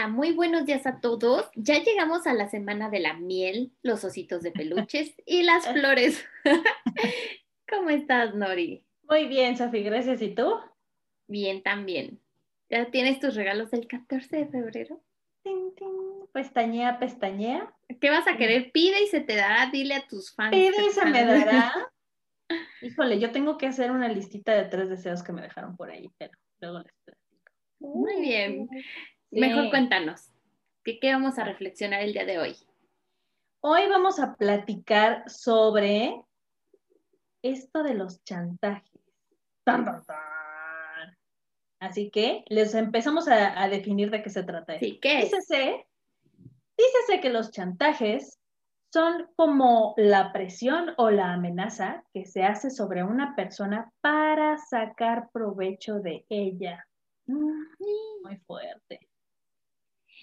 [0.00, 1.50] Hola, muy buenos días a todos.
[1.56, 6.24] Ya llegamos a la semana de la miel, los ositos de peluches y las flores.
[7.68, 8.82] ¿Cómo estás, Nori?
[9.02, 10.22] Muy bien, Sofi, gracias.
[10.22, 10.54] ¿Y tú?
[11.26, 12.18] Bien, también.
[12.70, 15.02] ¿Ya tienes tus regalos del 14 de febrero?
[15.42, 15.92] Tin, tin.
[16.32, 17.70] Pestañea, pestañea.
[18.00, 18.72] ¿Qué vas a querer?
[18.72, 19.70] Pide y se te dará.
[19.70, 20.52] Dile a tus fans.
[20.52, 21.74] Pide y se me dará.
[22.80, 26.10] Híjole, yo tengo que hacer una listita de tres deseos que me dejaron por ahí,
[26.16, 27.52] pero luego les platico.
[27.80, 28.66] Muy bien.
[29.30, 29.38] Sí.
[29.40, 30.30] Mejor cuéntanos.
[30.82, 32.56] ¿Qué, ¿Qué vamos a reflexionar el día de hoy?
[33.60, 36.24] Hoy vamos a platicar sobre
[37.42, 38.90] esto de los chantajes.
[39.64, 41.18] Tan, tan, tan.
[41.78, 44.78] Así que les empezamos a, a definir de qué se trata.
[44.78, 45.24] Sí, ¿qué es?
[45.30, 45.86] Dícese,
[46.76, 48.38] dícese que los chantajes
[48.92, 55.30] son como la presión o la amenaza que se hace sobre una persona para sacar
[55.32, 56.84] provecho de ella.
[57.26, 57.62] Mm,
[58.24, 58.69] Muy fuerte.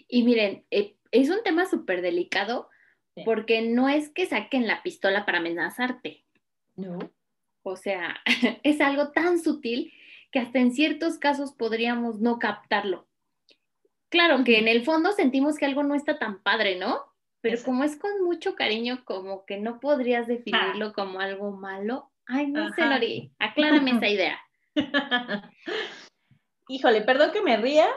[0.08, 2.70] Y miren, eh, es un tema súper delicado
[3.16, 3.24] Sí.
[3.26, 6.24] porque no es que saquen la pistola para amenazarte.
[6.76, 7.00] No.
[7.64, 8.16] O sea,
[8.64, 9.92] es algo tan sutil
[10.32, 13.08] que hasta en ciertos casos podríamos no captarlo.
[14.10, 17.02] Claro que en el fondo sentimos que algo no está tan padre, ¿no?
[17.42, 17.72] Pero Exacto.
[17.72, 22.12] como es con mucho cariño, como que no podrías definirlo como algo malo.
[22.28, 22.86] Ay, no sé.
[22.86, 24.40] Lori, aclárame esa idea.
[26.70, 27.88] Híjole, perdón que me ría,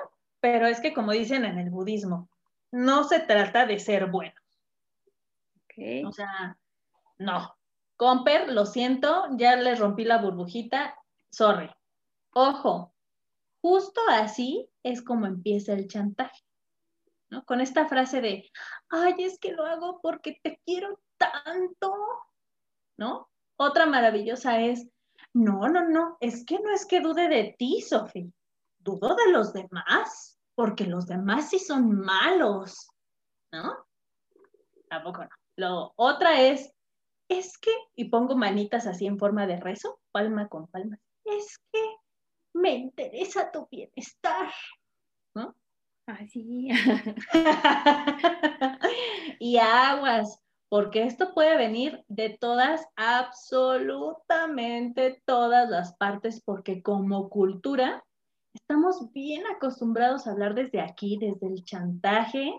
[0.40, 2.28] pero es que como dicen en el budismo,
[2.70, 4.34] no se trata de ser bueno.
[6.06, 6.58] O sea,
[7.18, 7.56] no.
[7.96, 10.94] Comper, lo siento, ya les rompí la burbujita,
[11.30, 11.70] sorry.
[12.32, 12.94] Ojo,
[13.60, 16.42] justo así es como empieza el chantaje,
[17.28, 17.44] ¿no?
[17.44, 18.50] Con esta frase de,
[18.88, 21.94] ay, es que lo hago porque te quiero tanto,
[22.96, 23.28] ¿no?
[23.56, 24.88] Otra maravillosa es,
[25.34, 28.32] no, no, no, es que no es que dude de ti, Sofi,
[28.78, 32.88] dudo de los demás, porque los demás sí son malos,
[33.52, 33.74] ¿no?
[34.88, 35.28] Tampoco no.
[35.56, 36.72] Lo otra es,
[37.28, 41.80] es que, y pongo manitas así en forma de rezo, palma con palma, es que
[42.54, 44.50] me interesa tu bienestar,
[45.34, 45.54] ¿no?
[46.06, 46.70] Así.
[49.38, 58.04] y aguas, porque esto puede venir de todas, absolutamente todas las partes, porque como cultura
[58.54, 62.52] estamos bien acostumbrados a hablar desde aquí, desde el chantaje,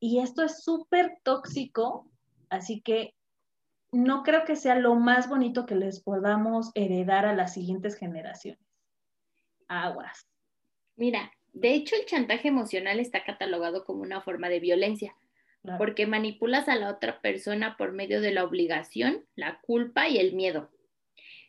[0.00, 2.08] y esto es súper tóxico,
[2.50, 3.14] así que
[3.90, 8.60] no creo que sea lo más bonito que les podamos heredar a las siguientes generaciones.
[9.66, 10.28] Aguas.
[10.96, 15.14] Mira, de hecho el chantaje emocional está catalogado como una forma de violencia,
[15.62, 15.78] Claro.
[15.78, 20.34] porque manipulas a la otra persona por medio de la obligación, la culpa y el
[20.34, 20.70] miedo.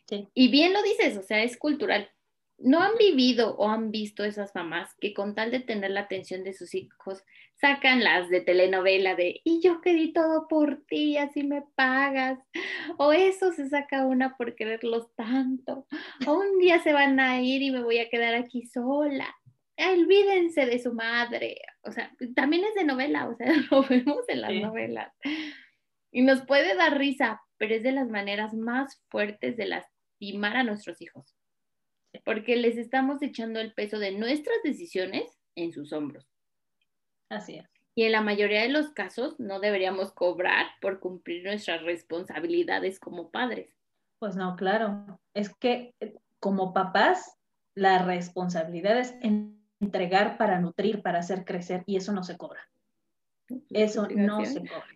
[0.08, 0.28] Sí.
[0.34, 2.10] Y bien lo dices, o sea, es cultural.
[2.62, 6.44] ¿No han vivido o han visto esas mamás que con tal de tener la atención
[6.44, 11.16] de sus hijos sacan las de telenovela de y yo que di todo por ti,
[11.16, 12.38] así me pagas?
[12.98, 15.86] O eso se saca una por quererlos tanto.
[16.26, 19.34] O un día se van a ir y me voy a quedar aquí sola.
[19.78, 21.62] Olvídense de su madre.
[21.82, 24.60] O sea, también es de novela, o sea, lo vemos en las Sí.
[24.60, 25.12] novelas.
[26.12, 30.64] Y nos puede dar risa, pero es de las maneras más fuertes de lastimar a
[30.64, 31.34] nuestros hijos.
[32.24, 36.26] Porque les estamos echando el peso de nuestras decisiones en sus hombros.
[37.28, 37.66] Así es.
[37.94, 43.30] Y en la mayoría de los casos no deberíamos cobrar por cumplir nuestras responsabilidades como
[43.30, 43.76] padres.
[44.18, 45.20] Pues no, claro.
[45.34, 47.36] Es que eh, como papás,
[47.74, 52.60] la responsabilidad es en- entregar para nutrir, para hacer crecer, y eso no se cobra.
[53.70, 54.86] Eso no se cobra.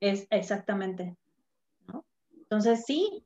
[0.00, 1.16] Es exactamente.
[1.86, 2.04] ¿no?
[2.36, 3.24] Entonces, sí,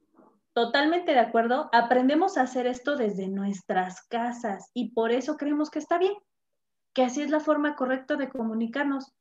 [0.57, 1.69] totalmente de acuerdo.
[1.71, 6.15] Aprendemos a hacer esto desde nuestras casas y por eso creemos que está bien,
[6.95, 9.13] que así es la forma correcta de comunicarnos.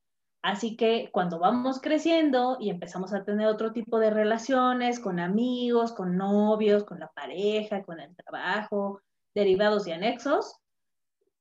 [0.42, 5.92] Así que cuando vamos creciendo y empezamos a tener otro tipo de relaciones con amigos,
[5.92, 9.02] con novios, con la pareja, con el trabajo,
[9.34, 10.56] derivados y anexos,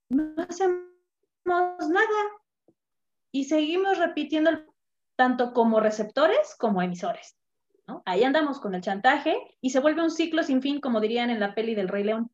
[0.08, 0.82] no hacemos
[1.88, 2.22] nada
[3.30, 4.50] y seguimos repitiendo
[5.14, 7.36] tanto como receptores como emisores.
[7.86, 8.02] ¿No?
[8.06, 11.40] Ahí andamos con el chantaje y se vuelve un ciclo sin fin, como dirían en
[11.40, 12.30] la peli del Rey León.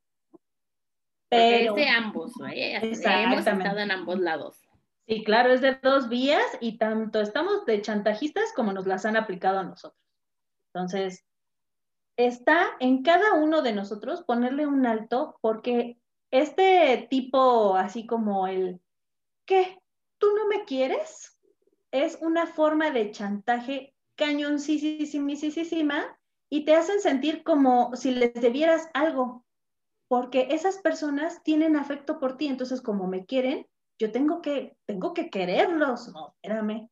[1.28, 2.76] Pero es de ambos, ¿eh?
[2.82, 4.58] hemos estado en ambos lados.
[5.06, 9.16] sí, claro, es de dos vías y tanto estamos de chantajistas como nos las han
[9.16, 10.00] aplicado a nosotros.
[10.72, 11.24] Entonces,
[12.16, 15.98] está en cada uno de nosotros ponerle un alto porque
[16.30, 18.80] este tipo, así como el,
[19.46, 19.78] ¿qué?
[20.18, 21.40] ¿Tú no me quieres?
[21.90, 26.18] Es una forma de chantaje cañoncísima
[26.50, 29.46] y te hacen sentir como si les debieras algo,
[30.08, 33.66] porque esas personas tienen afecto por ti, entonces como me quieren,
[33.98, 36.12] yo tengo que, tengo que quererlos.
[36.12, 36.90] No, espérame.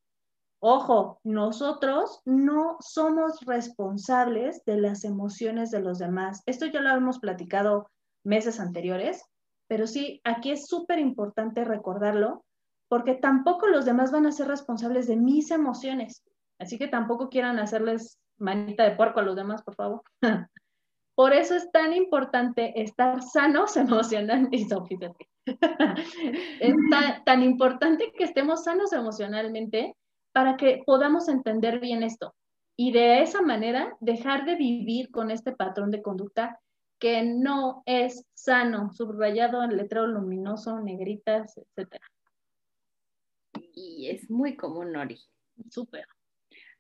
[0.61, 6.43] Ojo, nosotros no somos responsables de las emociones de los demás.
[6.47, 7.91] Esto ya lo hemos platicado
[8.25, 9.23] meses anteriores,
[9.69, 12.45] pero sí, aquí es súper importante recordarlo
[12.89, 16.23] porque tampoco los demás van a ser responsables de mis emociones.
[16.59, 20.03] Así que tampoco quieran hacerles manita de puerco a los demás, por favor.
[21.15, 24.57] Por eso es tan importante estar sanos emocionalmente.
[25.47, 29.97] es tan, tan importante que estemos sanos emocionalmente
[30.33, 32.35] para que podamos entender bien esto
[32.77, 36.61] y de esa manera dejar de vivir con este patrón de conducta
[37.01, 42.07] que no es sano, subrayado en letrero luminoso, negritas, etcétera.
[43.73, 45.19] Y es muy común, Nori.
[45.71, 46.07] Súper.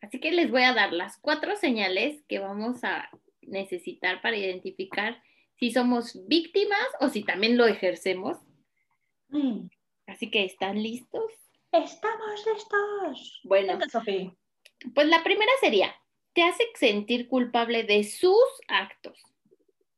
[0.01, 3.11] Así que les voy a dar las cuatro señales que vamos a
[3.43, 5.23] necesitar para identificar
[5.57, 8.39] si somos víctimas o si también lo ejercemos.
[9.29, 9.69] Mm.
[10.07, 11.33] Así que, ¿están listos?
[11.73, 13.41] Estamos listos.
[13.45, 13.79] Bueno,
[14.95, 15.95] pues la primera sería,
[16.33, 19.21] te hace sentir culpable de sus actos.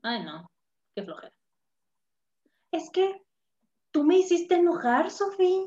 [0.03, 0.51] Ay, no,
[0.95, 1.35] qué flojera.
[2.73, 3.23] Es que
[3.91, 5.67] tú me hiciste enojar, Sofía.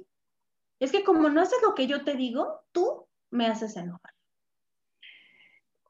[0.79, 4.12] Es que como no haces lo que yo te digo, tú me haces enojar.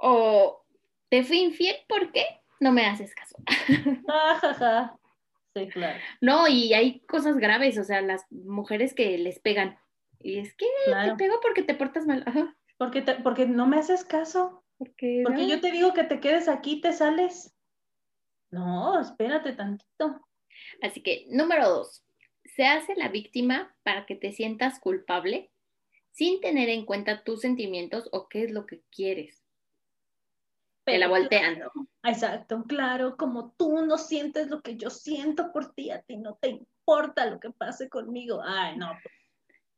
[0.05, 0.65] O
[1.09, 2.25] te fui infiel, ¿por qué?
[2.59, 3.38] No me haces caso.
[5.55, 6.00] Sí, claro.
[6.19, 9.77] No, y hay cosas graves, o sea, las mujeres que les pegan.
[10.19, 12.25] Y es que te pego porque te portas mal.
[12.79, 14.63] Porque, porque no me haces caso.
[14.79, 17.55] Porque, porque yo te digo que te quedes aquí, te sales.
[18.50, 20.27] No, espérate tantito.
[20.81, 22.03] Así que, número dos,
[22.45, 25.51] se hace la víctima para que te sientas culpable
[26.13, 29.43] sin tener en cuenta tus sentimientos o qué es lo que quieres.
[30.85, 31.62] Te la voltean.
[32.03, 36.35] exacto, claro, como tú no sientes lo que yo siento por ti, a ti no
[36.41, 38.41] te importa lo que pase conmigo.
[38.44, 38.91] Ay, no.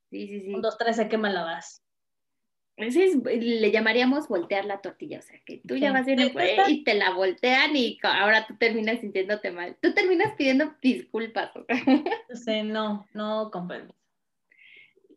[0.10, 0.54] Sí, sí, sí.
[0.54, 1.86] Un, dos, tres, se quema la vas
[2.78, 6.20] le llamaríamos voltear la tortilla, o sea, que tú ya vas bien
[6.68, 9.78] y te la voltean y ahora tú terminas sintiéndote mal.
[9.82, 11.52] Tú terminas pidiendo disculpas.
[12.34, 13.96] Sí, no, no comprendo.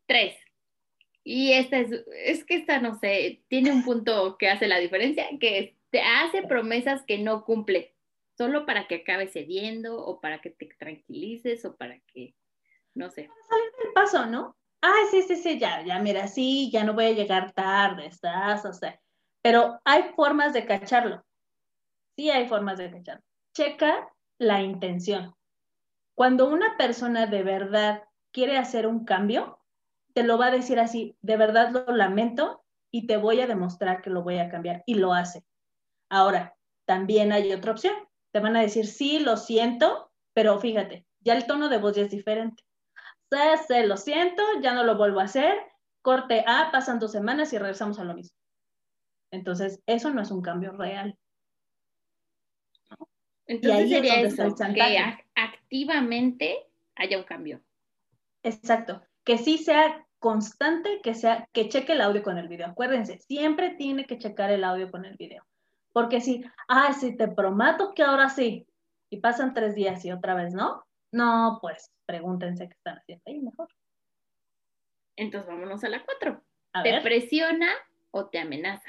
[0.06, 0.36] Tres.
[1.24, 1.90] Y esta es,
[2.24, 6.42] es que esta, no sé, tiene un punto que hace la diferencia, que te hace
[6.42, 7.94] promesas que no cumple,
[8.36, 12.34] solo para que acabes cediendo o para que te tranquilices o para que,
[12.94, 13.28] no sé.
[13.48, 14.56] Salir del paso, ¿no?
[14.80, 18.64] Ay, sí, sí, sí, ya, ya, mira, sí, ya no voy a llegar tarde, estás,
[18.64, 19.00] o sea,
[19.42, 21.24] pero hay formas de cacharlo.
[22.16, 23.24] Sí hay formas de cacharlo.
[23.54, 24.08] Checa
[24.38, 25.34] la intención.
[26.14, 29.60] Cuando una persona de verdad quiere hacer un cambio,
[30.14, 34.02] te lo va a decir así, de verdad lo lamento y te voy a demostrar
[34.02, 35.44] que lo voy a cambiar y lo hace.
[36.08, 37.94] Ahora, también hay otra opción.
[38.32, 42.02] Te van a decir, sí, lo siento, pero fíjate, ya el tono de voz ya
[42.02, 42.62] es diferente
[43.66, 45.54] se, lo siento, ya no lo vuelvo a hacer,
[46.02, 48.36] corte A, pasan dos semanas y regresamos a lo mismo.
[49.30, 51.18] Entonces, eso no es un cambio real.
[53.46, 56.66] Entonces sería eso, que activamente
[56.96, 57.62] haya un cambio.
[58.42, 62.68] Exacto, que sí sea constante, que sea, que cheque el audio con el video.
[62.68, 65.44] Acuérdense, siempre tiene que checar el audio con el video.
[65.98, 68.68] Porque si, ah, si te prometo que ahora sí,
[69.10, 73.40] y pasan tres días y otra vez no, no, pues pregúntense qué están haciendo ahí
[73.40, 73.66] mejor.
[75.16, 76.44] Entonces vámonos a la cuatro.
[76.84, 77.66] ¿Te presiona
[78.12, 78.88] o te amenaza?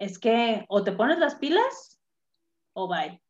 [0.00, 2.00] Es que o te pones las pilas
[2.72, 3.22] o bye.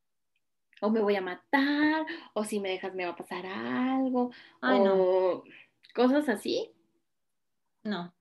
[0.80, 4.30] O me voy a matar, o si me dejas me va a pasar algo,
[4.62, 5.44] o
[5.94, 6.72] cosas así.
[7.82, 8.14] No,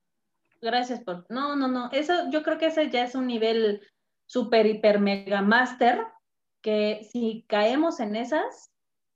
[0.59, 1.25] gracias por...
[1.29, 3.87] No, no, no, eso yo creo que ese ya es un nivel
[4.27, 6.05] super, hiper, mega master,
[6.61, 8.71] que si caemos en esas,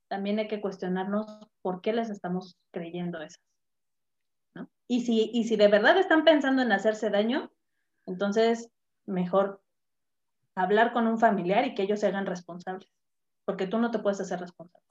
[0.08, 1.26] también hay que cuestionarnos
[1.62, 3.40] por qué les estamos creyendo esas.
[4.88, 7.50] Y, si, y si de verdad están pensando en hacerse daño,
[8.06, 8.70] entonces
[9.06, 9.62] mejor
[10.54, 12.90] hablar con un familiar y que ellos se hagan responsables,
[13.44, 14.86] porque tú no te puedes hacer responsable.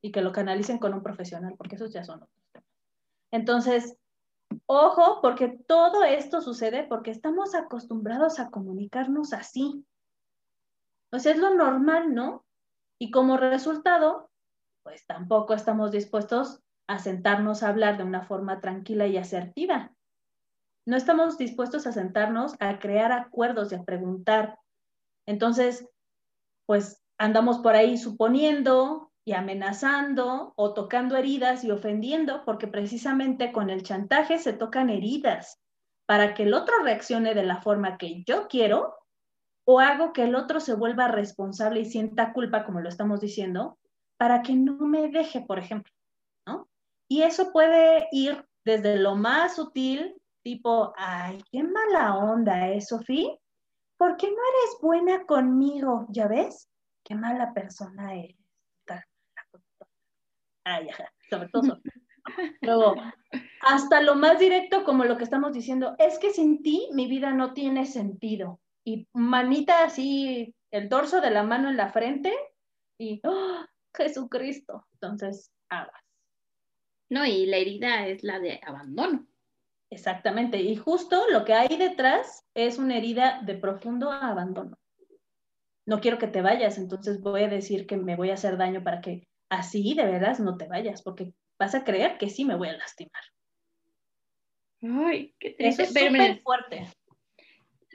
[0.00, 2.64] Y que lo canalicen con un profesional, porque esos ya son otros.
[3.30, 3.98] Entonces,
[4.68, 9.84] ojo, porque todo esto sucede porque estamos acostumbrados a comunicarnos así.
[11.10, 12.44] O es lo normal, ¿no?
[13.00, 14.30] Y como resultado,
[14.82, 19.92] pues tampoco estamos dispuestos a sentarnos a hablar de una forma tranquila y asertiva.
[20.86, 24.58] No estamos dispuestos a sentarnos a crear acuerdos y a preguntar.
[25.26, 25.88] Entonces,
[26.66, 33.68] pues andamos por ahí suponiendo y amenazando o tocando heridas y ofendiendo, porque precisamente con
[33.68, 35.60] el chantaje se tocan heridas
[36.06, 38.94] para que el otro reaccione de la forma que yo quiero
[39.66, 43.78] o hago que el otro se vuelva responsable y sienta culpa, como lo estamos diciendo,
[44.16, 45.92] para que no me deje, por ejemplo.
[47.06, 53.36] Y eso puede ir desde lo más sutil, tipo, ay, qué mala onda, ¿eh, Sofía?
[53.98, 56.06] ¿Por qué no eres buena conmigo?
[56.08, 56.66] ¿Ya ves?
[57.04, 58.37] Qué mala persona eres.
[60.68, 61.80] Ay, ajá, sobre todo
[62.60, 62.94] Luego,
[63.62, 67.32] hasta lo más directo como lo que estamos diciendo, es que sin ti mi vida
[67.32, 68.60] no tiene sentido.
[68.84, 72.34] Y manita así, el dorso de la mano en la frente
[72.98, 74.86] y, ¡oh, Jesucristo!
[74.92, 76.02] Entonces, aguas.
[77.08, 79.26] No, y la herida es la de abandono.
[79.88, 84.76] Exactamente, y justo lo que hay detrás es una herida de profundo abandono.
[85.86, 88.84] No quiero que te vayas, entonces voy a decir que me voy a hacer daño
[88.84, 92.56] para que así de veras no te vayas, porque vas a creer que sí me
[92.56, 93.22] voy a lastimar.
[94.82, 95.82] Ay, qué triste.
[95.82, 96.88] Eso es súper fuerte.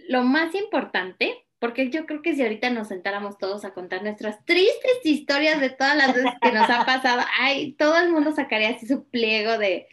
[0.10, 4.44] Lo más importante, porque yo creo que si ahorita nos sentáramos todos a contar nuestras
[4.44, 8.70] tristes historias de todas las veces que nos ha pasado, ay, todo el mundo sacaría
[8.70, 9.88] así su pliego de,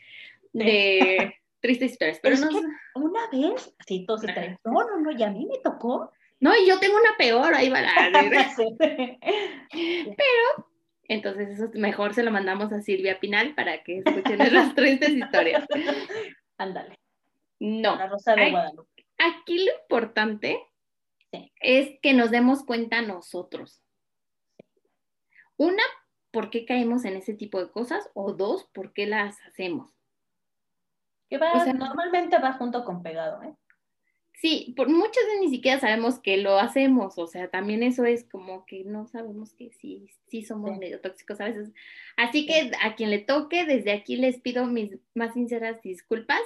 [0.53, 2.19] de tristes historias.
[2.21, 2.49] Pero no,
[2.97, 6.11] una vez, así todos se no, no, no, y a mí me tocó.
[6.41, 7.93] No, y yo tengo una peor, ahí va la...
[9.71, 10.70] Pero
[11.11, 15.67] entonces eso mejor se lo mandamos a Silvia Pinal para que escuchen las tristes historias.
[16.57, 17.01] Ándale.
[17.59, 17.97] No.
[17.97, 19.07] La Rosa de Guadalupe.
[19.19, 20.65] Aquí lo importante
[21.61, 23.83] es que nos demos cuenta nosotros.
[25.57, 25.83] Una,
[26.31, 28.09] ¿por qué caemos en ese tipo de cosas?
[28.15, 29.93] O dos, ¿por qué las hacemos?
[31.29, 33.57] Que va, o sea, normalmente va junto con pegado, ¿eh?
[34.41, 38.25] Sí, por muchas veces ni siquiera sabemos que lo hacemos, o sea, también eso es
[38.25, 41.75] como que no sabemos que sí, sí somos medio tóxicos a veces.
[42.17, 46.41] Así que a quien le toque, desde aquí les pido mis más sinceras disculpas.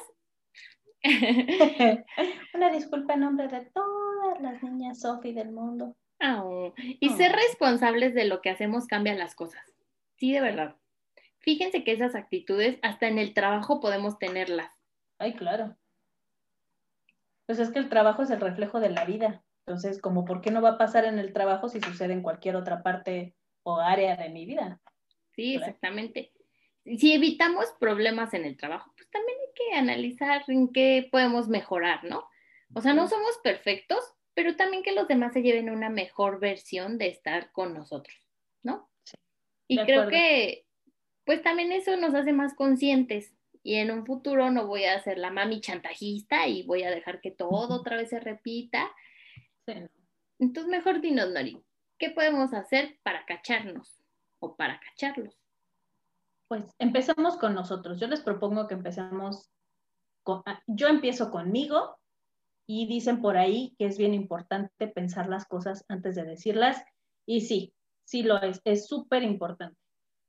[2.55, 5.95] Una disculpa en nombre de todas las niñas Sofi del mundo.
[6.99, 9.63] y ser responsables de lo que hacemos cambia las cosas.
[10.17, 10.75] Sí, de verdad.
[11.39, 14.73] Fíjense que esas actitudes hasta en el trabajo podemos tenerlas.
[15.19, 15.77] Ay, claro.
[17.47, 19.45] Pues es que el trabajo es el reflejo de la vida.
[19.67, 22.57] Entonces, como por qué no va a pasar en el trabajo si sucede en cualquier
[22.57, 24.81] otra parte o área de mi vida.
[25.35, 26.33] Sí, exactamente.
[26.85, 32.05] Si evitamos problemas en el trabajo, pues también hay que analizar en qué podemos mejorar,
[32.05, 32.29] ¿no?
[32.75, 36.99] O sea, no somos perfectos, pero también que los demás se lleven una mejor versión
[36.99, 38.17] de estar con nosotros,
[38.63, 38.91] ¿no?
[39.05, 39.17] Sí,
[39.69, 40.67] y creo que,
[41.25, 43.35] pues también eso nos hace más conscientes
[43.65, 47.23] y en un futuro no voy a ser la mami chantajista y voy a dejar
[47.23, 48.93] que todo otra vez se repita.
[50.39, 51.65] Entonces, mejor dinos, Nori,
[51.99, 54.05] ¿qué podemos hacer para cacharnos
[54.39, 55.41] o para cacharlos?
[56.47, 57.99] Pues empezamos con nosotros.
[57.99, 59.51] Yo les propongo que empecemos
[60.23, 61.97] con, ah, yo empiezo conmigo
[62.67, 66.85] y dicen por ahí que es bien importante pensar las cosas antes de decirlas
[67.25, 69.79] y sí, sí lo es, es súper importante.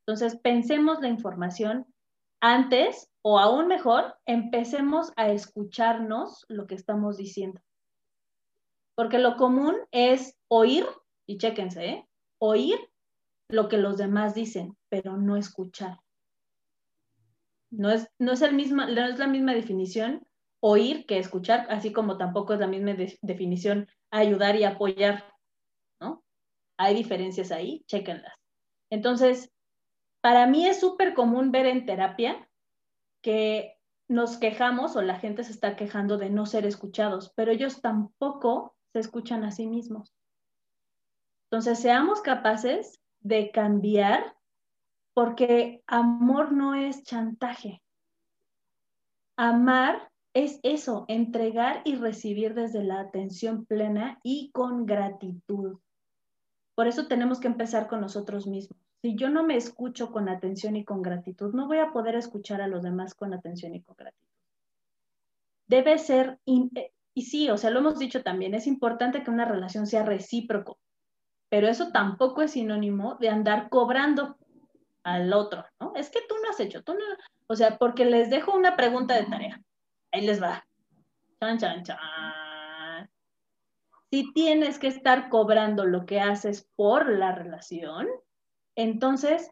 [0.07, 1.85] Entonces, pensemos la información
[2.45, 7.59] antes o aún mejor, empecemos a escucharnos lo que estamos diciendo.
[8.93, 10.85] Porque lo común es oír,
[11.25, 12.07] y chéquense, ¿eh?
[12.37, 12.77] oír
[13.49, 15.99] lo que los demás dicen, pero no escuchar.
[17.71, 20.23] No es, no es, el misma, no es la misma definición
[20.59, 25.33] oír que escuchar, así como tampoco es la misma definición ayudar y apoyar,
[25.99, 26.23] ¿no?
[26.77, 28.35] Hay diferencias ahí, chéquenlas.
[28.91, 29.51] Entonces,
[30.25, 32.49] para mí es súper común ver en terapia
[33.21, 33.77] que
[34.07, 38.75] nos quejamos o la gente se está quejando de no ser escuchados, pero ellos tampoco
[38.91, 40.15] se escuchan a sí mismos.
[41.43, 44.35] Entonces, seamos capaces de cambiar
[45.13, 47.83] porque amor no es chantaje.
[49.37, 55.77] Amar es eso, entregar y recibir desde la atención plena y con gratitud.
[56.73, 60.75] Por eso tenemos que empezar con nosotros mismos si yo no me escucho con atención
[60.75, 63.95] y con gratitud, no voy a poder escuchar a los demás con atención y con
[63.95, 64.33] gratitud.
[65.67, 69.45] Debe ser, eh, y sí, o sea, lo hemos dicho también, es importante que una
[69.45, 70.79] relación sea recíproco,
[71.49, 74.37] pero eso tampoco es sinónimo de andar cobrando
[75.03, 75.93] al otro, ¿no?
[75.95, 77.05] Es que tú no has hecho, tú no,
[77.45, 79.61] o sea, porque les dejo una pregunta de tarea.
[80.11, 80.65] Ahí les va.
[81.39, 83.07] Chan, chan, chan.
[84.09, 88.07] Si tienes que estar cobrando lo que haces por la relación,
[88.75, 89.51] entonces,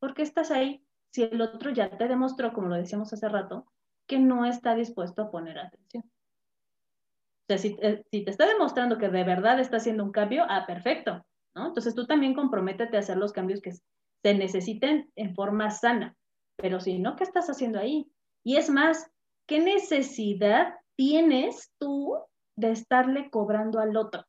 [0.00, 3.66] ¿por qué estás ahí si el otro ya te demostró, como lo decíamos hace rato,
[4.06, 6.04] que no está dispuesto a poner atención?
[6.04, 11.24] O sea, si, te está demostrando que de verdad está haciendo un cambio, ah, perfecto,
[11.54, 11.68] ¿no?
[11.68, 16.16] Entonces tú también comprométete a hacer los cambios que se necesiten en forma sana.
[16.56, 18.10] Pero si no, ¿qué estás haciendo ahí?
[18.42, 19.10] Y es más,
[19.46, 22.16] ¿qué necesidad tienes tú
[22.56, 24.24] de estarle cobrando al otro?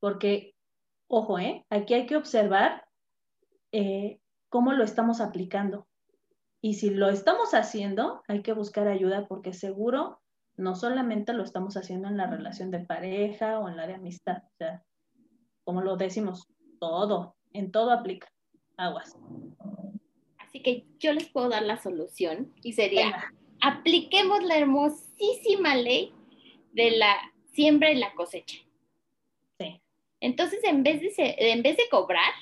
[0.00, 0.55] Porque
[1.08, 1.64] ojo, ¿eh?
[1.70, 2.86] aquí hay que observar
[3.72, 5.86] eh, cómo lo estamos aplicando.
[6.60, 10.20] Y si lo estamos haciendo, hay que buscar ayuda porque seguro
[10.56, 14.38] no solamente lo estamos haciendo en la relación de pareja o en la de amistad.
[14.38, 14.84] O sea,
[15.64, 16.48] como lo decimos,
[16.80, 18.28] todo, en todo aplica.
[18.76, 19.16] Aguas.
[20.38, 26.12] Así que yo les puedo dar la solución y sería, apliquemos la hermosísima ley
[26.72, 27.14] de la
[27.52, 28.65] siembra y la cosecha.
[30.20, 32.32] Entonces, en vez de, en vez de cobrar,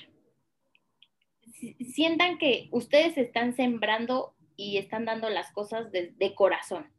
[1.93, 6.91] sientan que ustedes están sembrando y están dando las cosas de, de corazón.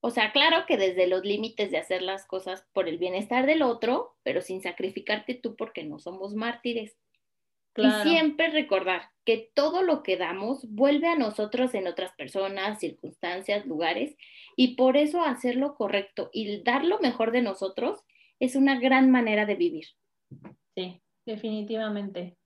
[0.00, 3.62] O sea, claro que desde los límites de hacer las cosas por el bienestar del
[3.62, 6.96] otro, pero sin sacrificarte tú porque no somos mártires.
[7.76, 13.66] Y siempre recordar que todo lo que damos vuelve a nosotros en otras personas, circunstancias,
[13.66, 14.16] lugares,
[14.56, 18.04] y por eso hacer lo correcto y dar lo mejor de nosotros
[18.40, 19.86] es una gran manera de vivir.
[20.74, 22.36] Sí, definitivamente.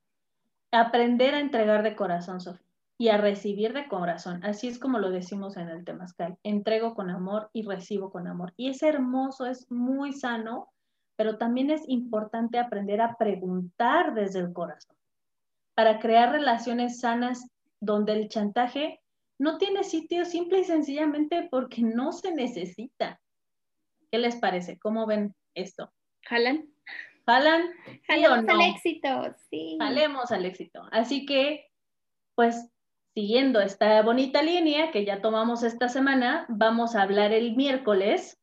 [0.70, 2.66] Aprender a entregar de corazón, Sofía,
[2.98, 4.44] y a recibir de corazón.
[4.44, 6.38] Así es como lo decimos en el Temazcal.
[6.44, 8.52] Entrego con amor y recibo con amor.
[8.56, 10.68] Y es hermoso, es muy sano,
[11.16, 14.96] pero también es importante aprender a preguntar desde el corazón
[15.74, 17.48] para crear relaciones sanas
[17.80, 19.00] donde el chantaje
[19.38, 23.20] no tiene sitio simple y sencillamente porque no se necesita.
[24.10, 24.78] ¿Qué les parece?
[24.78, 25.92] ¿Cómo ven esto?
[26.22, 26.68] ¿Jalan?
[27.26, 27.70] ¿Jalan?
[28.06, 29.76] Jalemos al éxito, sí.
[29.78, 30.82] Jalemos al éxito.
[30.90, 31.70] Así que,
[32.34, 32.68] pues,
[33.14, 38.38] siguiendo esta bonita línea que ya tomamos esta semana, vamos a hablar el miércoles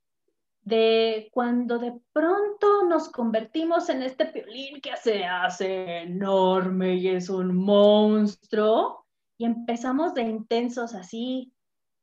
[0.61, 7.29] de cuando de pronto nos convertimos en este piolín que se hace enorme y es
[7.29, 9.05] un monstruo
[9.37, 11.53] y empezamos de intensos así,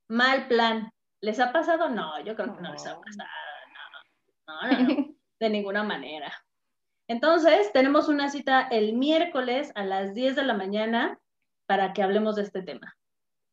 [0.08, 0.90] mal plan.
[1.20, 1.88] ¿Les ha pasado?
[1.88, 3.28] No, yo creo que no, les ha pasado.
[4.46, 6.32] No, no, no, de ninguna manera.
[7.08, 11.20] Entonces, tenemos una cita el miércoles a las 10 de la mañana
[11.66, 12.96] para que hablemos de este tema.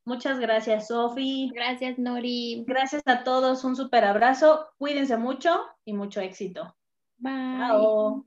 [0.05, 1.49] Muchas gracias, Sofi.
[1.53, 2.65] Gracias, Nori.
[2.67, 4.67] Gracias a todos, un súper abrazo.
[4.77, 6.75] Cuídense mucho y mucho éxito.
[7.17, 7.57] Bye.
[7.57, 8.25] Chao.